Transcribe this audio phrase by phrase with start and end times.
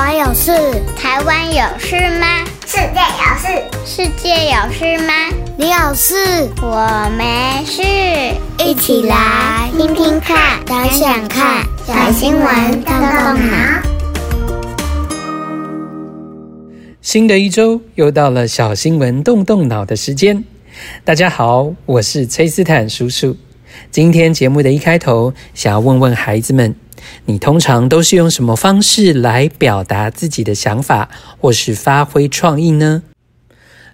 [0.00, 0.50] 湾有事？
[0.96, 2.26] 台湾有事吗？
[2.64, 3.48] 世界有事？
[3.84, 5.12] 世界有事吗？
[5.58, 6.48] 你有事？
[6.62, 7.82] 我没事。
[8.64, 13.82] 一起来听听看，想想看，小新闻动动脑。
[17.02, 20.42] 新的一周又到了小新闻动动脑的时间。
[21.04, 23.36] 大家好，我是崔斯坦叔叔。
[23.90, 26.74] 今天节目的一开头，想要问问孩子们。
[27.26, 33.02] 你通常都是用什么方式来表达自己的想法，或是发挥创意呢？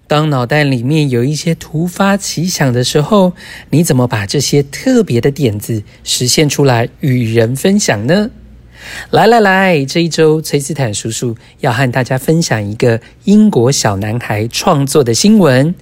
[0.08, 3.32] 当脑袋里面有一些突发奇想的时候，
[3.70, 8.30] 你怎么把这些特别的点子实现出来，与人分享呢？
[9.10, 15.74] 来来来，这一周崔斯坦叔叔要和大家分享一个英国小男孩创作的新闻。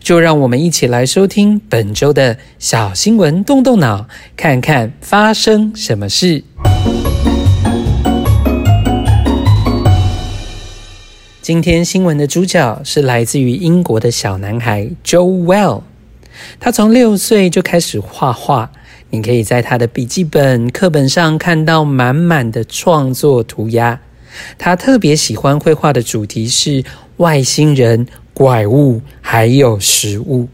[0.00, 6.42] 就让我们一起来收听本周的小新闻，动动脑，看看发生什么事。
[11.48, 15.80] 今天新闻的主角是来自于英国的小男孩 Joel，
[16.60, 18.70] 他从六岁就开始画画，
[19.08, 23.98] 你可以在他的笔记本、课本上看到满满的创作涂鸦。
[24.58, 26.84] 他特别喜欢绘画的主题是
[27.16, 28.06] 外星人。
[28.34, 30.48] 怪物还有食物。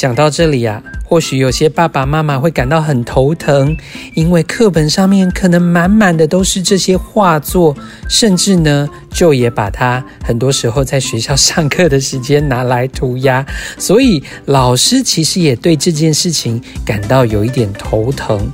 [0.00, 3.76] 讲到这里啊，或许有些爸爸妈妈会感到很头疼，
[4.14, 7.76] 因为课本上面可能满满的都是这些画作，
[8.08, 13.44] 甚至呢，就也把它很多时候在学校上课的时间拿来涂鸦，
[13.76, 18.50] 所以老师其实也对这件事情感到有一点头疼。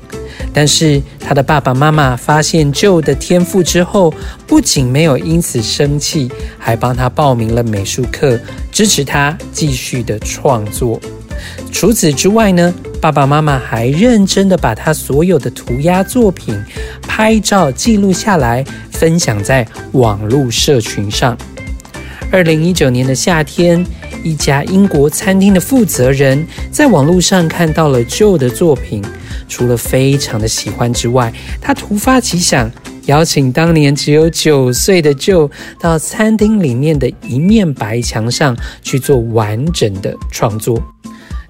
[0.53, 4.13] 但是他的爸爸妈妈发现旧的天赋之后，
[4.49, 8.37] 不仅没有因此生气，还帮他报名了美术课，
[8.73, 11.01] 支持他继续的创作。
[11.73, 16.59] 除此之外呢，爸爸妈妈还认真的把他所有的涂鸦作品
[17.03, 21.37] 拍照记录下来，分享在网络社群上。
[22.33, 23.85] 二零一九年的夏天，
[24.25, 29.03] 一家英国餐厅的负责人在网络上看到了舅的作品。
[29.49, 32.69] 除了非常的喜欢之外，他突发奇想，
[33.05, 40.83] 邀请当年只有九岁的舅到餐厅里面的一面白墙上去做完整的创作。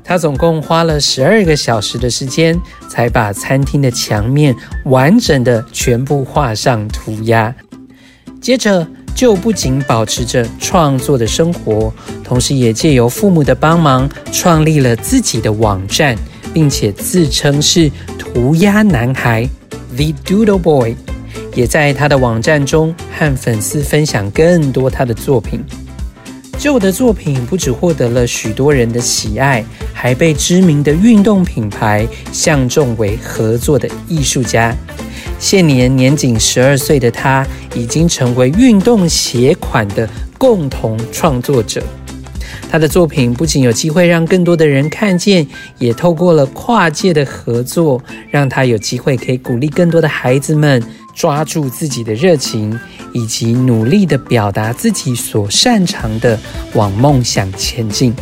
[0.06, 2.56] 他总共花了十二个小时的时间，
[2.88, 7.52] 才把餐厅的墙面完整的全部画上涂鸦。
[8.40, 16.16] 接着旧不仅保持着创作的生活，同时也借由父母的帮忙，创立了自己的网站。
[16.54, 19.46] 并且自称是涂鸦男孩
[19.94, 20.96] The Doodle Boy，
[21.54, 25.62] 也在他的网站中和粉丝分享更多他的作品。
[26.58, 29.62] Joe 的作品不只获得了许多人的喜爱，
[30.06, 34.72] 还被知名的运动品牌相中为合作的艺术家。
[35.40, 37.44] 现年年仅十二岁的他，
[37.74, 40.08] 已经成为运动鞋款的
[40.38, 41.82] 共同创作者。
[42.70, 45.44] 他的作品不仅有机会让更多的人看见，
[45.80, 48.00] 也透过了跨界的合作，
[48.30, 50.80] 让他有机会可以鼓励更多的孩子们
[51.16, 52.78] 抓住自己的热情，
[53.12, 56.38] 以及努力地表达自己所擅长的，
[56.74, 58.14] 往梦想前进。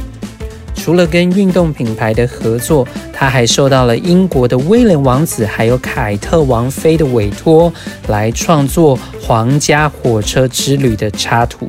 [0.75, 7.73] 除了跟运动品牌的合作，他还受到了英国的威廉王子还有凯特王妃的委托，
[8.09, 11.67] 来创作皇家火车之旅的插图。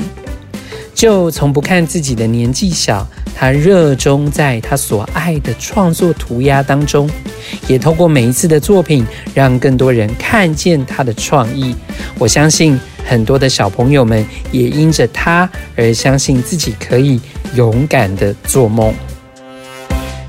[0.94, 3.06] 就从不看自己的年纪小，
[3.36, 7.10] 他热衷在他所爱的创作涂鸦当中，
[7.68, 11.76] 也透过每一次的作品，让更多人看见他的创意。
[12.18, 17.20] 我相信很多的小朋友们也因着他而相信自己可以
[17.56, 18.94] 勇敢的做梦。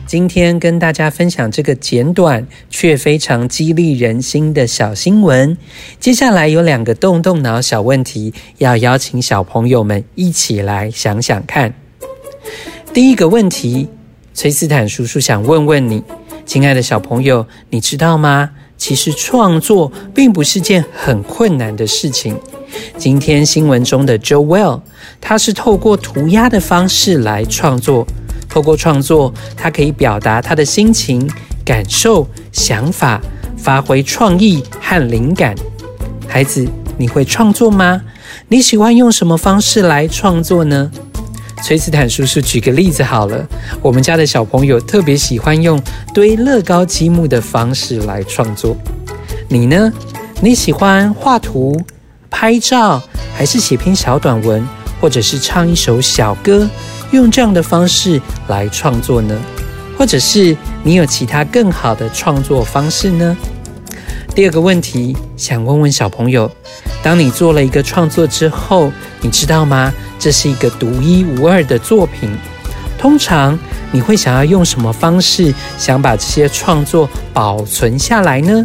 [0.06, 5.58] 今天跟大家分享这个简短却非常激励人心的小新闻。
[5.98, 11.74] 接下来有两个动动脑小问题，要邀请小朋友们一起来想想看。
[12.94, 13.88] 第一个问题，
[14.32, 16.04] 崔斯坦叔叔想问问你，
[16.44, 18.50] 亲爱的小朋友，你知道吗？
[18.78, 22.38] 其实创作并不是件很困难的事情。
[22.96, 24.80] 今天新闻中的 Joel，
[25.20, 28.06] 他是透过涂鸦的方式来创作。
[28.48, 31.28] 透过创作，他可以表达他的心情、
[31.64, 33.20] 感受、想法，
[33.56, 35.54] 发挥创意和灵感。
[36.26, 36.66] 孩子，
[36.96, 38.00] 你会创作吗？
[38.48, 40.90] 你喜欢用什么方式来创作呢？
[41.62, 43.46] 崔斯坦叔叔举个例子好了，
[43.82, 45.80] 我们家的小朋友特别喜欢用
[46.14, 48.76] 堆乐高积木的方式来创作。
[49.48, 49.92] 你呢？
[50.40, 51.80] 你喜欢画图、
[52.30, 53.02] 拍照，
[53.36, 54.66] 还是写篇小短文，
[55.00, 56.68] 或者是唱一首小歌？
[57.12, 59.38] 用这样的方式来创作呢？
[59.96, 63.36] 或者是你有其他更好的创作方式呢？
[64.34, 66.50] 第二个问题，想问问小朋友：
[67.02, 69.92] 当你做了一个创作之后，你知道吗？
[70.18, 72.30] 这是一个独一无二的作品。
[72.98, 73.58] 通常
[73.92, 78.64] 你会想要用什么方式想把这些创作保存下来呢？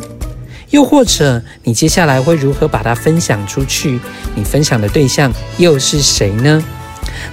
[0.72, 4.00] 又或者你接下来会如何把它分享出去？
[4.36, 6.64] 你分享的对象又是谁呢？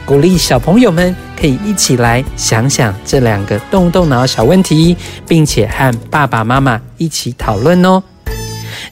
[0.05, 4.96] 鼓励小朋友们可以一起来想想这两个动动脑小问题，
[5.26, 8.02] 并且和爸爸妈妈一起讨论哦。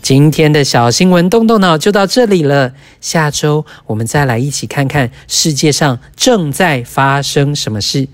[0.01, 8.07] 今天的小新闻动动脑就到这里了，下周我们再来一起看看世界上正在发生什么事。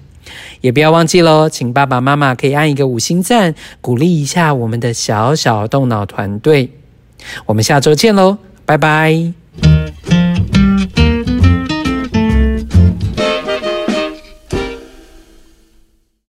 [0.61, 6.71] 也不要忘记喽，请爸爸妈妈可以按一个五星赞，鼓励一下我们的小小动脑团队。
[7.47, 9.42] 我们下周见喽，拜拜。